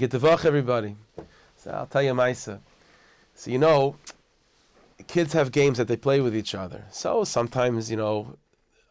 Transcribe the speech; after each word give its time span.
get 0.00 0.10
to 0.10 0.18
vach 0.18 0.46
everybody. 0.46 0.96
So 1.56 1.70
I'll 1.70 1.86
tell 1.86 2.02
you 2.02 2.12
mayseh. 2.12 2.58
So 3.34 3.50
you 3.50 3.58
know, 3.58 3.96
kids 5.06 5.34
have 5.34 5.52
games 5.52 5.76
that 5.76 5.88
they 5.88 5.96
play 5.96 6.20
with 6.20 6.34
each 6.34 6.54
other. 6.54 6.86
So 6.90 7.24
sometimes, 7.24 7.90
you 7.90 7.98
know, 7.98 8.38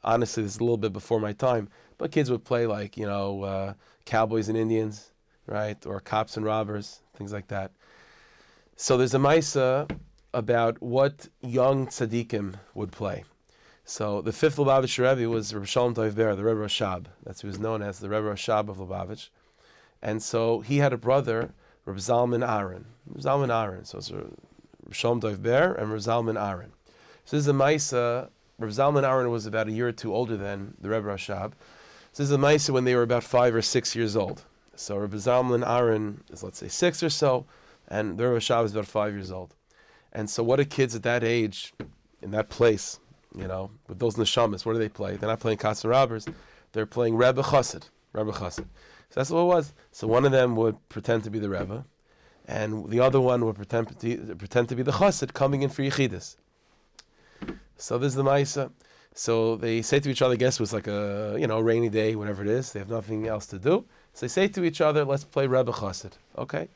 honestly, 0.03 0.43
this 0.43 0.53
is 0.53 0.59
a 0.59 0.63
little 0.63 0.77
bit 0.77 0.93
before 0.93 1.19
my 1.19 1.33
time, 1.33 1.67
but 1.97 2.11
kids 2.11 2.29
would 2.29 2.45
play 2.45 2.67
like, 2.67 2.95
you 2.95 3.07
know, 3.07 3.43
uh, 3.43 3.73
cowboys 4.05 4.49
and 4.49 4.57
Indians, 4.57 5.11
right? 5.47 5.83
Or 5.87 5.99
cops 5.99 6.37
and 6.37 6.45
robbers, 6.45 7.01
things 7.15 7.33
like 7.33 7.47
that. 7.47 7.71
So 8.75 8.95
there's 8.95 9.15
a 9.15 9.19
mayseh 9.19 9.89
about 10.31 10.79
what 10.79 11.27
young 11.41 11.87
tzaddikim 11.87 12.53
would 12.75 12.91
play. 12.91 13.23
So 13.83 14.21
the 14.21 14.31
fifth 14.31 14.57
Lubavitch 14.57 14.99
Rebbe 14.99 15.27
was 15.27 15.55
Reb 15.55 15.65
Shalom 15.65 15.93
Dov 15.93 16.15
Ber, 16.15 16.35
the 16.35 16.43
Rebbe 16.43 16.59
Rashab. 16.59 17.05
That's 17.23 17.41
who 17.41 17.47
was 17.47 17.57
known 17.57 17.81
as 17.81 17.97
the 17.97 18.09
Rebbe 18.09 18.27
Rashab 18.27 18.69
of 18.69 18.77
Lubavitch. 18.77 19.29
And 20.01 20.21
so 20.23 20.61
he 20.61 20.77
had 20.77 20.93
a 20.93 20.97
brother, 20.97 21.51
Reb 21.85 21.97
Zalman 21.97 22.47
Aaron. 22.47 22.85
Reb 23.07 23.23
Zalman 23.23 23.53
Aaron. 23.53 23.85
So 23.85 23.97
it's 23.97 24.11
Reb 24.11 25.21
Dov 25.21 25.43
Ber 25.43 25.73
and 25.73 25.91
Reb 25.91 26.01
Zalman 26.01 26.41
Aaron. 26.41 26.71
So 27.25 27.37
this 27.37 27.45
is 27.45 27.47
a 27.47 27.53
mayseh. 27.53 28.29
Reb 28.57 28.69
Zalman 28.71 29.03
Aaron 29.03 29.29
was 29.29 29.45
about 29.45 29.67
a 29.67 29.71
year 29.71 29.87
or 29.87 29.91
two 29.91 30.13
older 30.13 30.37
than 30.37 30.75
the 30.79 30.89
Rebbe 30.89 31.07
Rashab. 31.07 31.53
So 32.11 32.23
this 32.23 32.29
is 32.29 32.31
a 32.31 32.37
mayseh 32.37 32.71
when 32.71 32.85
they 32.85 32.95
were 32.95 33.03
about 33.03 33.23
five 33.23 33.53
or 33.53 33.61
six 33.61 33.95
years 33.95 34.15
old. 34.15 34.45
So 34.75 34.97
Reb 34.97 35.11
Zalman 35.11 35.67
Aaron 35.67 36.23
is, 36.29 36.43
let's 36.43 36.57
say, 36.57 36.69
six 36.69 37.03
or 37.03 37.09
so, 37.09 37.45
and 37.87 38.17
the 38.17 38.27
Rebbe 38.27 38.39
Rashab 38.39 38.65
is 38.65 38.71
about 38.71 38.87
five 38.87 39.13
years 39.13 39.31
old. 39.31 39.53
And 40.11 40.29
so 40.29 40.41
what 40.43 40.55
do 40.55 40.65
kids 40.65 40.95
at 40.95 41.03
that 41.03 41.23
age, 41.23 41.73
in 42.21 42.31
that 42.31 42.49
place, 42.49 42.99
you 43.35 43.47
know, 43.47 43.69
with 43.87 43.99
those 43.99 44.15
neshamas, 44.15 44.65
what 44.65 44.73
do 44.73 44.79
they 44.79 44.89
play? 44.89 45.15
They're 45.15 45.29
not 45.29 45.39
playing 45.39 45.59
Katz 45.59 45.83
and 45.83 45.91
Robbers. 45.91 46.27
They're 46.71 46.85
playing 46.85 47.15
Rebbe 47.15 47.43
Chassid. 47.43 47.89
Rebbe 48.13 48.31
Chassid. 48.31 48.65
So 49.09 49.19
that's 49.19 49.29
what 49.29 49.41
it 49.41 49.45
was. 49.45 49.73
So 49.91 50.07
one 50.07 50.25
of 50.25 50.31
them 50.31 50.55
would 50.55 50.77
pretend 50.89 51.23
to 51.23 51.29
be 51.29 51.39
the 51.39 51.49
Rebbe, 51.49 51.85
and 52.47 52.89
the 52.89 52.99
other 52.99 53.19
one 53.19 53.45
would 53.45 53.55
pretend 53.55 53.99
to, 53.99 54.35
pretend 54.35 54.69
to 54.69 54.75
be 54.75 54.83
the 54.83 54.91
Chassid 54.91 55.33
coming 55.33 55.61
in 55.61 55.69
for 55.69 55.81
Yechidus. 55.81 56.35
So 57.77 57.97
this 57.97 58.09
is 58.09 58.15
the 58.15 58.23
mayseh. 58.23 58.71
So 59.13 59.55
they 59.55 59.81
say 59.81 59.99
to 59.99 60.09
each 60.09 60.21
other, 60.21 60.33
I 60.33 60.37
guess 60.37 60.55
it 60.55 60.59
was 60.61 60.73
like 60.73 60.87
a 60.87 61.35
you 61.39 61.47
know 61.47 61.59
rainy 61.59 61.89
day, 61.89 62.15
whatever 62.15 62.43
it 62.43 62.49
is. 62.49 62.71
They 62.71 62.79
have 62.79 62.89
nothing 62.89 63.27
else 63.27 63.45
to 63.47 63.59
do. 63.59 63.85
So 64.13 64.25
they 64.25 64.27
say 64.27 64.47
to 64.49 64.63
each 64.63 64.81
other, 64.81 65.03
let's 65.05 65.23
play 65.23 65.47
Rebbe 65.47 65.71
Chassid. 65.71 66.13
Okay. 66.37 66.67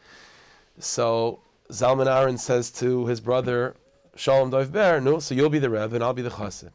So 0.80 1.40
Zalman 1.70 2.08
Aaron 2.08 2.38
says 2.38 2.72
to 2.72 3.06
his 3.06 3.20
brother 3.20 3.76
Shalom 4.16 4.52
Dov 4.52 4.72
Ber, 4.72 5.00
no, 5.00 5.20
so 5.20 5.34
you'll 5.34 5.50
be 5.50 5.60
the 5.60 5.70
Rebbe 5.70 5.96
and 5.96 6.04
I'll 6.04 6.14
be 6.14 6.22
the 6.22 6.30
Chassid. 6.30 6.72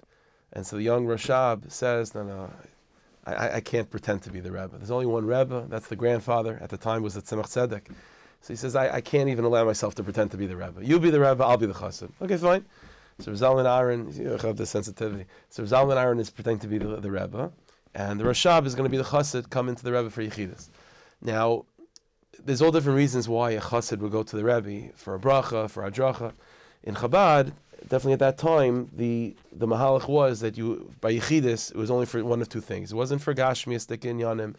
And 0.53 0.67
so 0.67 0.77
the 0.77 0.83
young 0.83 1.07
Rashab 1.07 1.71
says, 1.71 2.15
no, 2.15 2.25
no, 2.25 2.51
I, 3.35 3.57
I, 3.57 3.61
can't 3.61 3.91
pretend 3.91 4.23
to 4.23 4.31
be 4.31 4.41
the 4.41 4.51
Rebbe. 4.51 4.77
There's 4.77 4.91
only 4.91 5.07
one 5.07 5.27
Rebbe, 5.27 5.67
that's 5.69 5.89
the 5.89 5.97
grandfather, 5.97 6.59
at 6.63 6.71
the 6.71 6.77
time 6.77 7.03
was 7.03 7.15
the 7.15 7.23
Tzemach 7.23 7.47
Tzedek. 7.47 7.87
So 8.41 8.53
he 8.53 8.57
says, 8.57 8.77
I, 8.77 8.97
I 8.97 9.01
can't 9.01 9.29
even 9.29 9.45
allow 9.45 9.65
myself 9.65 9.95
to 9.97 10.03
pretend 10.03 10.31
to 10.31 10.37
be 10.37 10.47
the 10.47 10.57
Rebbe. 10.57 10.85
You 10.85 10.99
be 11.01 11.11
the 11.11 11.21
Rebbe, 11.21 11.45
I'll 11.45 11.57
be 11.57 11.67
the 11.67 11.75
Chassid. 11.75 12.11
Okay, 12.23 12.37
fine. 12.37 12.65
So 13.19 13.33
Zalman 13.33 13.67
Aaron, 13.67 14.13
you 14.15 14.29
have 14.29 14.57
the 14.57 14.67
sensitivity. 14.67 15.27
So 15.51 15.65
Zalman 15.65 15.97
Aaron 15.97 16.21
is 16.21 16.31
pretending 16.31 16.61
to 16.61 16.69
be 16.69 16.79
the, 16.79 17.01
the 17.01 17.11
Rebbe, 17.11 17.53
and 17.95 18.21
the 18.21 18.25
Rashab 18.25 18.65
is 18.65 18.75
going 18.75 18.85
to 18.85 18.91
be 18.91 18.97
the 18.97 19.09
Chassid, 19.09 19.51
come 19.51 19.69
into 19.69 19.83
the 19.83 19.93
Rebbe 19.93 20.11
for 20.11 20.23
Yechidus. 20.23 20.69
Now, 21.21 21.65
there's 22.45 22.63
all 22.63 22.71
different 22.71 22.97
reasons 22.97 23.29
why 23.29 23.53
a 23.53 23.61
chassid 23.61 23.99
would 23.99 24.13
go 24.13 24.23
to 24.23 24.37
the 24.37 24.45
Rebbe 24.45 24.93
for 24.95 25.15
a 25.15 25.19
bracha, 25.19 25.69
for 25.69 25.85
a 25.85 25.91
dracha. 25.91 26.33
In 26.83 26.95
Chabad, 26.95 27.53
definitely 27.83 28.15
at 28.15 28.19
that 28.21 28.39
time, 28.39 28.91
the 28.95 29.35
the 29.53 29.67
mahalach 29.67 30.09
was 30.09 30.41
that 30.41 30.57
you 30.57 30.93
by 31.01 31.13
yichidus 31.13 31.71
it 31.71 31.77
was 31.77 31.91
only 31.91 32.07
for 32.07 32.23
one 32.25 32.41
of 32.41 32.49
two 32.49 32.61
things. 32.61 32.93
It 32.93 32.95
wasn't 32.95 33.23
for 33.23 33.35
gashmias 33.35 33.87
yanim. 33.87 34.55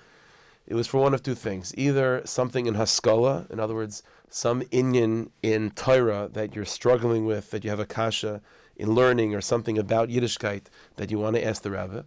It 0.67 0.75
was 0.75 0.87
for 0.87 0.99
one 0.99 1.13
of 1.13 1.23
two 1.23 1.35
things: 1.35 1.73
either 1.77 2.21
something 2.25 2.65
in 2.65 2.75
haskala, 2.75 3.49
in 3.49 3.59
other 3.59 3.73
words, 3.73 4.03
some 4.29 4.61
inyan 4.63 5.29
in 5.41 5.71
Torah 5.71 6.29
that 6.31 6.55
you're 6.55 6.65
struggling 6.65 7.25
with, 7.25 7.51
that 7.51 7.63
you 7.63 7.69
have 7.69 7.79
a 7.79 7.85
kasha 7.85 8.41
in 8.75 8.93
learning, 8.93 9.35
or 9.35 9.41
something 9.41 9.77
about 9.77 10.09
Yiddishkeit 10.09 10.63
that 10.97 11.11
you 11.11 11.19
want 11.19 11.35
to 11.35 11.45
ask 11.45 11.63
the 11.63 11.71
Rebbe 11.71 12.05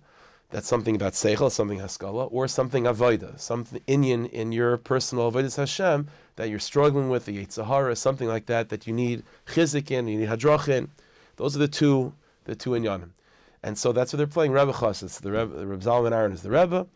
that's 0.53 0.69
something 0.69 0.95
about 0.95 1.15
seichel, 1.15 1.51
something 1.51 1.81
haskala, 1.81 2.29
or 2.31 2.47
something 2.47 2.85
avoida, 2.85 3.41
something 3.41 3.81
inyan 3.89 4.31
in 4.31 4.53
your 4.53 4.77
personal 4.77 5.33
avodas 5.33 5.57
Hashem 5.57 6.09
that 6.37 6.51
you're 6.51 6.59
struggling 6.59 7.09
with, 7.09 7.25
the 7.25 7.45
yetzer 7.45 7.67
hara, 7.67 7.97
something 7.97 8.29
like 8.29 8.47
that 8.47 8.69
that 8.69 8.87
you 8.87 8.93
need 8.93 9.25
chizuk 9.47 9.91
in, 9.91 10.07
you 10.09 10.19
need 10.19 10.29
hadrachin. 10.29 10.91
Those 11.37 11.57
are 11.57 11.59
the 11.59 11.69
two, 11.69 12.13
the 12.45 12.55
two 12.55 12.71
inyanim. 12.71 13.11
And 13.63 13.79
so 13.79 13.93
that's 13.93 14.13
what 14.13 14.19
they're 14.19 14.27
playing 14.27 14.53
Rebbe 14.53 14.73
Chassid. 14.73 15.23
the 15.23 15.33
Rebbe, 15.33 15.57
the 15.57 15.67
Rebbe 15.67 15.83
Zalman 15.83 16.13
Aaron 16.13 16.33
is 16.33 16.43
the 16.43 16.51
Rebbe, 16.51 16.87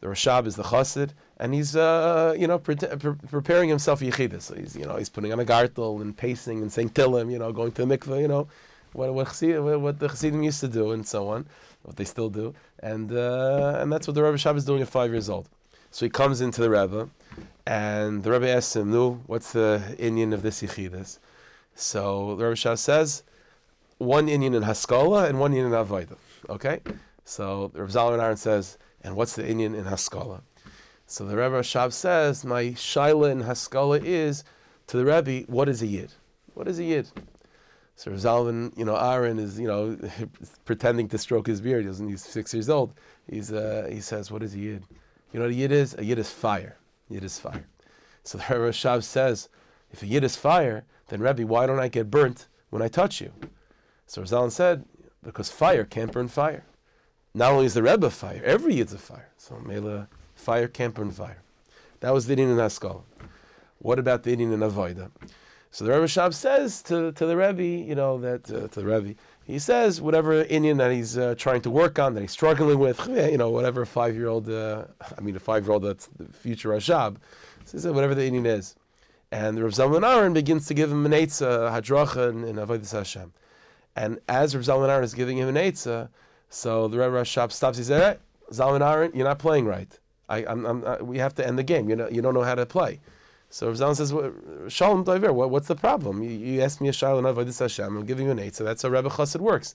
the 0.00 0.06
Rashab 0.06 0.46
is 0.46 0.56
the 0.56 0.62
Chassid, 0.62 1.10
and 1.36 1.52
he's 1.52 1.76
uh, 1.76 2.34
you 2.38 2.46
know 2.46 2.58
pre- 2.58 2.76
pre- 2.76 3.14
preparing 3.30 3.68
himself 3.68 4.00
yichidus. 4.00 4.42
So 4.42 4.54
he's 4.54 4.74
you 4.74 4.86
know 4.86 4.96
he's 4.96 5.10
putting 5.10 5.34
on 5.34 5.40
a 5.40 5.44
gartel 5.44 6.00
and 6.00 6.16
pacing 6.16 6.62
and 6.62 6.72
saying 6.72 6.90
Tillim, 6.90 7.30
you 7.30 7.38
know, 7.38 7.52
going 7.52 7.72
to 7.72 7.84
the 7.84 7.98
mikveh, 7.98 8.22
you 8.22 8.28
know 8.28 8.48
what 8.92 9.12
what, 9.12 9.80
what 9.80 9.98
the 9.98 10.08
Chassidim 10.08 10.42
used 10.42 10.60
to 10.60 10.68
do 10.68 10.92
and 10.92 11.06
so 11.06 11.28
on, 11.28 11.46
what 11.82 11.96
they 11.96 12.04
still 12.04 12.30
do, 12.30 12.54
and 12.80 13.12
uh, 13.12 13.78
and 13.80 13.92
that's 13.92 14.06
what 14.06 14.14
the 14.14 14.22
Rebbe 14.22 14.36
Rashab 14.36 14.56
is 14.56 14.64
doing 14.64 14.82
at 14.82 14.88
five 14.88 15.10
years 15.10 15.28
old. 15.28 15.48
So 15.90 16.06
he 16.06 16.10
comes 16.10 16.40
into 16.40 16.60
the 16.60 16.70
Rebbe, 16.70 17.10
and 17.66 18.22
the 18.22 18.30
Rebbe 18.30 18.48
asks 18.48 18.76
him, 18.76 18.90
"Nu, 18.90 19.20
what's 19.26 19.52
the 19.52 19.82
inyan 19.98 20.32
of 20.32 20.42
this 20.42 20.62
yichidus?" 20.62 21.18
So 21.74 22.36
the 22.36 22.44
Rebbe 22.44 22.54
Rashab 22.56 22.78
says, 22.78 23.22
"One 23.98 24.26
inyan 24.28 24.54
in 24.54 24.62
Haskalah 24.62 25.28
and 25.28 25.38
one 25.40 25.52
inyan 25.52 25.66
in 25.66 25.72
Avodah." 25.72 26.16
Okay, 26.48 26.80
so 27.24 27.70
the 27.74 27.82
Rebbe 27.82 27.92
Zalman 27.92 28.22
Aaron 28.22 28.36
says, 28.36 28.78
"And 29.02 29.16
what's 29.16 29.34
the 29.34 29.42
inyan 29.42 29.76
in 29.76 29.84
Haskalah?" 29.84 30.42
So 31.06 31.24
the 31.24 31.36
Rebbe 31.36 31.60
Rashab 31.60 31.92
says, 31.92 32.44
"My 32.44 32.64
shaila 32.66 33.30
in 33.30 33.40
Haskalah 33.42 34.00
is 34.02 34.44
to 34.86 34.96
the 34.96 35.04
Rebbe, 35.04 35.50
what 35.50 35.68
is 35.68 35.82
a 35.82 35.86
yid? 35.86 36.12
What 36.54 36.68
is 36.68 36.78
a 36.78 36.84
yid?" 36.84 37.08
So 37.96 38.10
Zalman, 38.12 38.76
you 38.76 38.84
know, 38.84 38.96
Aaron 38.96 39.38
is, 39.38 39.58
you 39.60 39.68
know, 39.68 39.96
pretending 40.64 41.08
to 41.08 41.18
stroke 41.18 41.46
his 41.46 41.60
beard. 41.60 41.84
He 41.84 42.06
he's 42.06 42.24
six 42.24 42.52
years 42.52 42.68
old. 42.68 42.94
He's, 43.28 43.52
uh, 43.52 43.88
he 43.90 44.00
says, 44.00 44.30
what 44.30 44.42
is 44.42 44.54
a 44.54 44.58
yid? 44.58 44.84
You 45.32 45.38
know 45.38 45.46
what 45.46 45.52
a 45.52 45.54
yid 45.54 45.72
is? 45.72 45.94
A 45.98 46.04
yid 46.04 46.18
is 46.18 46.30
fire. 46.30 46.78
Yid 47.08 47.24
is 47.24 47.38
fire. 47.38 47.66
So 48.24 48.38
the 48.38 48.44
Rebbe 48.54 49.02
says, 49.02 49.48
if 49.90 50.02
a 50.02 50.06
yid 50.06 50.24
is 50.24 50.36
fire, 50.36 50.84
then 51.08 51.20
Rebbe, 51.20 51.46
why 51.46 51.66
don't 51.66 51.80
I 51.80 51.88
get 51.88 52.10
burnt 52.10 52.48
when 52.70 52.82
I 52.82 52.88
touch 52.88 53.20
you? 53.20 53.32
So 54.06 54.22
Zalman 54.22 54.50
said, 54.50 54.84
because 55.22 55.50
fire 55.50 55.84
can't 55.84 56.12
burn 56.12 56.28
fire. 56.28 56.64
Not 57.34 57.52
only 57.52 57.66
is 57.66 57.74
the 57.74 57.82
Rebbe 57.82 58.10
fire, 58.10 58.42
every 58.44 58.74
yid's 58.74 58.92
a 58.92 58.98
fire. 58.98 59.30
So 59.38 59.56
Mela, 59.64 60.08
fire 60.34 60.68
can't 60.68 60.94
burn 60.94 61.10
fire. 61.10 61.42
That 62.00 62.12
was 62.12 62.26
the 62.26 62.36
din 62.36 62.50
in 62.50 62.56
Haskal. 62.56 63.04
What 63.78 63.98
about 63.98 64.22
the 64.22 64.36
din 64.36 64.52
in 64.52 64.60
Avoida? 64.60 65.10
So 65.72 65.86
the 65.86 65.90
Rebbe 65.90 66.04
Rashab 66.04 66.34
says 66.34 66.82
to, 66.82 67.12
to 67.12 67.24
the 67.24 67.34
Rebbe, 67.34 67.64
you 67.64 67.94
know, 67.94 68.18
that 68.18 68.50
uh, 68.50 68.68
to 68.68 68.80
the 68.80 68.84
Rebbe, 68.84 69.14
he 69.44 69.58
says 69.58 70.02
whatever 70.02 70.44
inyan 70.44 70.76
that 70.76 70.92
he's 70.92 71.16
uh, 71.16 71.34
trying 71.38 71.62
to 71.62 71.70
work 71.70 71.98
on, 71.98 72.12
that 72.12 72.20
he's 72.20 72.30
struggling 72.30 72.78
with, 72.78 73.06
you 73.08 73.38
know, 73.38 73.48
whatever 73.48 73.86
five 73.86 74.14
year 74.14 74.28
old, 74.28 74.50
uh, 74.50 74.84
I 75.16 75.20
mean, 75.22 75.34
a 75.34 75.40
five 75.40 75.64
year 75.64 75.72
old 75.72 75.84
that's 75.84 76.08
the 76.18 76.30
future 76.30 76.68
Rashab, 76.68 77.16
so 77.64 77.72
he 77.72 77.78
said 77.78 77.94
whatever 77.94 78.14
the 78.14 78.30
inyan 78.30 78.46
is. 78.46 78.76
And 79.30 79.56
the 79.56 79.64
Rav 79.64 79.72
Zalman 79.72 80.06
Aaron 80.06 80.34
begins 80.34 80.66
to 80.66 80.74
give 80.74 80.92
him 80.92 81.06
an 81.06 81.12
Eitzah, 81.12 81.70
Hadracha, 81.70 82.28
and, 82.28 82.44
and 82.44 82.58
Avodah 82.58 82.92
Hashem. 82.92 83.32
And 83.96 84.20
as 84.28 84.54
Rav 84.54 84.64
Zalman 84.66 84.90
Aaron 84.90 85.04
is 85.04 85.14
giving 85.14 85.38
him 85.38 85.48
an 85.48 85.54
Eitzah, 85.54 86.10
so 86.50 86.86
the 86.86 86.98
Rebbe 86.98 87.12
Rashab 87.12 87.50
stops, 87.50 87.78
he 87.78 87.84
hey, 87.84 88.18
Zalman 88.50 88.86
Aaron, 88.86 89.10
you're 89.14 89.26
not 89.26 89.38
playing 89.38 89.64
right. 89.64 89.98
I, 90.28 90.44
I'm, 90.44 90.66
I'm, 90.66 90.84
I, 90.84 91.00
we 91.00 91.16
have 91.16 91.34
to 91.36 91.46
end 91.46 91.58
the 91.58 91.62
game. 91.62 91.88
You 91.88 91.96
know, 91.96 92.08
you 92.10 92.20
don't 92.20 92.34
know 92.34 92.42
how 92.42 92.56
to 92.56 92.66
play. 92.66 93.00
So 93.52 93.66
Rav 93.66 93.76
Zalman 93.76 93.96
says, 93.96 94.72
Shalom 94.72 95.04
Doiver, 95.04 95.34
what, 95.34 95.50
what's 95.50 95.68
the 95.68 95.76
problem? 95.76 96.22
You, 96.22 96.30
you 96.30 96.62
asked 96.62 96.80
me 96.80 96.88
a 96.88 96.92
Shalom 96.92 97.24
Avodah 97.24 97.58
Hashem, 97.58 97.98
I'm 97.98 98.06
giving 98.06 98.24
you 98.24 98.32
an 98.32 98.38
eight, 98.38 98.54
so 98.54 98.64
that's 98.64 98.80
how 98.80 98.88
Rebbe 98.88 99.10
Chassid 99.10 99.42
works. 99.42 99.74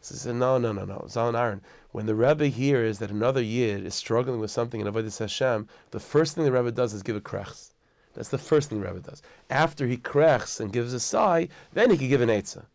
So 0.00 0.14
he 0.14 0.18
said, 0.20 0.36
no, 0.36 0.58
no, 0.58 0.70
no, 0.70 0.84
no, 0.84 1.04
Zalman 1.08 1.36
Aaron. 1.36 1.60
When 1.90 2.06
the 2.06 2.14
Rebbe 2.14 2.46
hears 2.46 3.00
that 3.00 3.10
another 3.10 3.42
Yid 3.42 3.84
is 3.84 3.96
struggling 3.96 4.38
with 4.38 4.52
something 4.52 4.80
in 4.80 4.86
Avodah 4.86 5.18
Hashem, 5.18 5.66
the 5.90 5.98
first 5.98 6.36
thing 6.36 6.44
the 6.44 6.52
Rebbe 6.52 6.70
does 6.70 6.94
is 6.94 7.02
give 7.02 7.16
a 7.16 7.20
krechs. 7.20 7.72
That's 8.14 8.28
the 8.28 8.38
first 8.38 8.68
thing 8.68 8.80
the 8.80 8.86
Rebbe 8.86 9.00
does. 9.00 9.22
After 9.50 9.88
he 9.88 9.96
krechs 9.96 10.60
and 10.60 10.72
gives 10.72 10.92
a 10.92 11.00
sigh, 11.00 11.48
then 11.72 11.90
he 11.90 11.98
can 11.98 12.08
give 12.08 12.20
an 12.20 12.28
eitzah. 12.28 12.66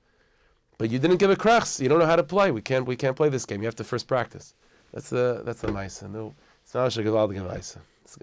But 0.78 0.90
you 0.90 1.00
didn't 1.00 1.18
give 1.18 1.30
a 1.30 1.38
krechs. 1.38 1.80
You 1.80 1.88
don't 1.88 2.00
know 2.00 2.06
how 2.06 2.18
to 2.18 2.24
play. 2.24 2.52
We 2.52 2.62
can't. 2.62 2.86
We 2.86 2.98
can't 2.98 3.16
play 3.16 3.30
this 3.30 3.46
game. 3.46 3.62
You 3.62 3.68
have 3.68 3.76
to 3.78 3.86
first 3.86 4.06
practice. 4.06 4.54
That's 4.92 5.10
the 5.10 5.44
that's 5.46 5.62
the 5.62 5.70
mayseh. 5.70 6.12
No, 6.12 6.36
it's 6.64 6.74
not 6.74 6.96
a 6.98 7.02
gevaldige 7.02 7.42
mayseh. 7.48 7.78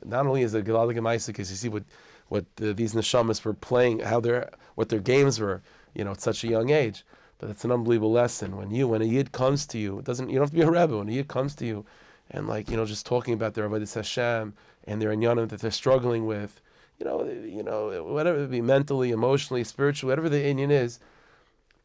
Not 0.04 0.26
only 0.26 0.42
is 0.42 0.52
it 0.52 0.68
a 0.68 0.70
gevaldige 0.70 0.98
mayseh 0.98 1.28
because 1.28 1.50
you 1.50 1.56
see 1.56 1.70
what 1.70 1.84
what 2.28 2.44
uh, 2.62 2.72
these 2.72 2.94
neshamas 2.94 3.44
were 3.44 3.54
playing, 3.54 4.00
how 4.00 4.20
their 4.20 4.50
what 4.74 4.88
their 4.88 5.00
games 5.00 5.40
were, 5.40 5.62
you 5.94 6.04
know, 6.04 6.12
at 6.12 6.20
such 6.20 6.44
a 6.44 6.48
young 6.48 6.70
age. 6.70 7.04
But 7.38 7.50
it's 7.50 7.64
an 7.64 7.72
unbelievable 7.72 8.12
lesson 8.12 8.56
when 8.56 8.70
you 8.70 8.88
when 8.88 9.02
a 9.02 9.06
yid 9.06 9.32
comes 9.32 9.66
to 9.66 9.78
you, 9.78 9.98
it 9.98 10.04
doesn't 10.04 10.28
you 10.28 10.36
don't 10.36 10.44
have 10.44 10.50
to 10.50 10.56
be 10.56 10.62
a 10.62 10.70
rebbe. 10.70 10.96
When 10.96 11.08
a 11.08 11.12
yid 11.12 11.28
comes 11.28 11.54
to 11.56 11.66
you, 11.66 11.84
and 12.30 12.48
like 12.48 12.68
you 12.70 12.76
know, 12.76 12.84
just 12.84 13.06
talking 13.06 13.34
about 13.34 13.54
their 13.54 13.68
avodas 13.68 13.94
Hashem 13.94 14.54
and 14.84 15.02
their 15.02 15.10
inyanim 15.10 15.48
that 15.48 15.60
they're 15.60 15.70
struggling 15.70 16.26
with, 16.26 16.60
you 16.98 17.06
know, 17.06 17.24
you 17.24 17.62
know, 17.62 18.04
whatever 18.04 18.42
it 18.44 18.50
be 18.50 18.60
mentally, 18.60 19.10
emotionally, 19.10 19.64
spiritually, 19.64 20.10
whatever 20.10 20.28
the 20.28 20.42
inyan 20.42 20.70
is. 20.70 20.98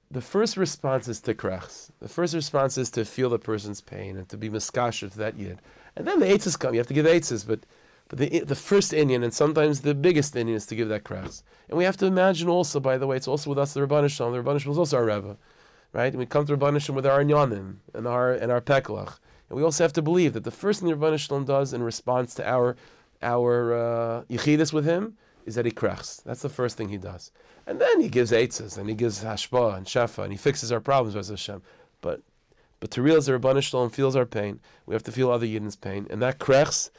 The 0.09 0.21
first 0.21 0.57
response 0.57 1.07
is 1.07 1.21
to 1.21 1.33
krachs. 1.33 1.91
The 1.99 2.07
first 2.07 2.35
response 2.35 2.77
is 2.77 2.91
to 2.91 3.03
feel 3.03 3.29
the 3.29 3.39
person's 3.39 3.81
pain 3.81 4.15
and 4.15 4.29
to 4.29 4.37
be 4.37 4.49
miskasher 4.49 5.11
to 5.11 5.17
that 5.17 5.37
yid. 5.39 5.59
And 5.95 6.05
then 6.05 6.19
the 6.19 6.27
eitzes 6.27 6.57
come. 6.57 6.73
You 6.73 6.79
have 6.79 6.87
to 6.87 6.93
give 6.93 7.05
eitzes, 7.05 7.47
but 7.47 7.61
But 8.09 8.19
the 8.19 8.39
the 8.41 8.55
first 8.55 8.91
inyan 8.91 9.23
and 9.23 9.33
sometimes 9.33 9.81
the 9.81 9.95
biggest 9.95 10.35
inyan 10.35 10.55
is 10.55 10.65
to 10.67 10.75
give 10.75 10.89
that 10.89 11.03
krachs. 11.03 11.43
And 11.69 11.77
we 11.77 11.83
have 11.83 11.97
to 11.97 12.05
imagine 12.05 12.49
also, 12.49 12.79
by 12.79 12.97
the 12.97 13.07
way, 13.07 13.15
it's 13.15 13.27
also 13.27 13.49
with 13.49 13.59
us 13.59 13.73
the 13.73 13.81
Ribono 13.81 14.09
Shel 14.09 14.29
Olam. 14.29 14.43
The 14.43 14.49
Ribono 14.49 14.59
Shel 14.59 14.69
Olam 14.69 14.75
is 14.75 14.77
also 14.77 14.97
our 14.97 15.05
Rebbe, 15.05 15.37
right? 15.93 16.11
And 16.13 16.17
we 16.17 16.25
come 16.25 16.45
to 16.45 16.57
Ribono 16.57 16.81
Shel 16.81 16.93
Olam 16.93 16.97
with 16.97 17.05
our 17.05 17.23
Inyanim 17.23 17.75
and 17.93 18.07
our 18.07 18.33
and 18.33 18.51
our 18.51 18.61
Peklach. 18.61 19.19
And 19.49 19.57
we 19.57 19.63
also 19.63 19.83
have 19.83 19.93
to 19.93 20.01
believe 20.01 20.33
that 20.33 20.43
the 20.43 20.51
first 20.51 20.79
thing 20.79 20.89
the 20.89 20.95
Ribono 20.95 21.17
Shel 21.17 21.39
Olam 21.39 21.45
does 21.45 21.73
in 21.73 21.81
response 21.81 22.33
to 22.35 22.47
our 22.47 22.75
our 23.21 23.73
uh, 23.73 24.23
yichidus 24.23 24.73
with 24.73 24.85
him 24.85 25.17
is 25.45 25.55
that 25.55 25.65
he 25.65 25.71
krachs. 25.71 26.21
That's 26.23 26.41
the 26.41 26.49
first 26.49 26.77
thing 26.77 26.89
he 26.89 26.97
does. 26.97 27.31
And 27.65 27.79
then 27.79 28.01
he 28.01 28.09
gives 28.09 28.31
eitzes 28.31 28.77
and 28.77 28.89
he 28.89 28.95
gives 28.95 29.23
hashpa 29.23 29.77
and 29.77 29.85
shefa 29.85 30.23
and 30.23 30.31
he 30.31 30.37
fixes 30.37 30.71
our 30.71 30.79
problems, 30.79 31.15
with 31.15 31.29
Hashem. 31.29 31.61
But 32.01 32.21
but 32.79 32.91
to 32.91 33.01
realize 33.01 33.27
the 33.27 33.39
Rabbanah 33.39 33.93
feels 33.93 34.15
our 34.15 34.25
pain, 34.25 34.59
we 34.85 34.93
have 34.93 35.03
to 35.03 35.11
feel 35.11 35.31
other 35.31 35.45
Yidden's 35.45 35.77
pain. 35.77 36.05
And 36.09 36.21
that 36.21 36.39
krechs, 36.39 36.89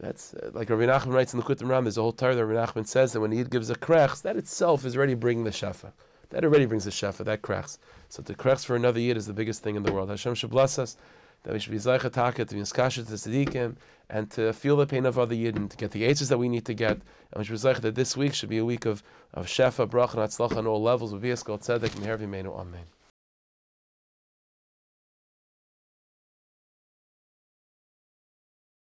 that's 0.00 0.34
uh, 0.34 0.50
like 0.52 0.70
Rabbi 0.70 0.84
Nachman 0.84 1.12
writes 1.12 1.32
in 1.32 1.40
the 1.40 1.46
Likutei 1.46 1.62
Moharan, 1.62 1.84
there's 1.84 1.98
a 1.98 2.02
whole 2.02 2.12
Torah 2.12 2.34
that 2.34 2.44
Rabbi 2.44 2.72
Nachman 2.72 2.86
says 2.86 3.12
that 3.12 3.20
when 3.20 3.32
Yid 3.32 3.50
gives 3.50 3.70
a 3.70 3.74
krechs, 3.74 4.22
that 4.22 4.36
itself 4.36 4.84
is 4.84 4.96
already 4.96 5.14
bringing 5.14 5.44
the 5.44 5.50
shefa. 5.50 5.92
That 6.30 6.44
already 6.44 6.66
brings 6.66 6.84
the 6.84 6.90
shefa, 6.90 7.24
that 7.24 7.42
krechs. 7.42 7.78
So 8.08 8.22
the 8.22 8.34
krechs 8.34 8.64
for 8.64 8.76
another 8.76 9.00
Yid 9.00 9.16
is 9.16 9.26
the 9.26 9.32
biggest 9.32 9.62
thing 9.62 9.76
in 9.76 9.82
the 9.82 9.92
world. 9.92 10.10
Hashem 10.10 10.34
should 10.34 10.50
bless 10.50 10.78
us 10.78 10.96
that 11.44 11.52
we 11.52 11.58
should 11.58 11.72
be 11.72 11.78
Zaycha 11.78 12.10
Taka 12.10 12.44
to 12.44 12.54
be 12.54 12.60
Niskasha 12.60 13.06
to 13.06 13.12
Tzadikim 13.12 13.76
and 14.10 14.30
to 14.32 14.52
feel 14.52 14.76
the 14.76 14.86
pain 14.86 15.06
of 15.06 15.18
other 15.18 15.34
Yidden, 15.34 15.70
to 15.70 15.76
get 15.76 15.92
the 15.92 16.06
answers 16.06 16.28
that 16.28 16.38
we 16.38 16.48
need 16.48 16.64
to 16.66 16.74
get. 16.74 16.92
And 16.92 17.38
we 17.38 17.44
should 17.44 17.62
be 17.62 17.80
that 17.80 17.94
this 17.94 18.16
week 18.16 18.34
should 18.34 18.48
be 18.48 18.58
a 18.58 18.64
week 18.64 18.86
of, 18.86 19.02
of 19.32 19.46
Shefa, 19.46 19.88
Bracha, 19.88 20.14
and 20.14 20.22
Hatzlacha 20.22 20.56
on 20.56 20.66
all 20.66 20.82
levels. 20.82 21.12
With 21.12 21.22
Tzedek, 21.22 21.90
Meher 22.00 22.18
V'Meinu. 22.18 22.58
Amen. 22.58 22.84